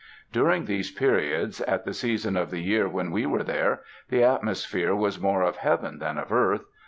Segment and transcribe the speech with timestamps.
[0.33, 4.95] During these periods at the season of the year when we were there, the atmosphere
[4.95, 6.63] was more of heaven than of earth.